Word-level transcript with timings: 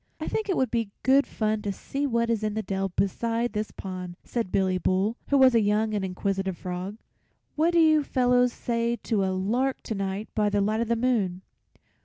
"I 0.19 0.27
think 0.27 0.49
it 0.49 0.57
would 0.57 0.71
be 0.71 0.89
good 1.03 1.27
fun 1.27 1.61
to 1.61 1.71
see 1.71 2.07
what 2.07 2.31
is 2.31 2.41
in 2.41 2.55
the 2.55 2.63
dell 2.63 2.89
beside 2.89 3.53
this 3.53 3.69
pond," 3.69 4.17
said 4.23 4.51
Billy 4.51 4.79
Bull, 4.79 5.15
who 5.27 5.37
was 5.37 5.53
a 5.53 5.59
young 5.61 5.93
and 5.93 6.03
inquisitive 6.03 6.57
frog. 6.57 6.97
"What 7.55 7.71
do 7.73 7.79
you 7.79 8.01
fellows 8.03 8.51
say 8.51 8.95
to 8.95 9.23
a 9.23 9.27
lark 9.31 9.83
to 9.83 9.93
night 9.93 10.27
by 10.33 10.49
the 10.49 10.59
light 10.59 10.81
of 10.81 10.87
the 10.87 10.95
moon?" 10.95 11.43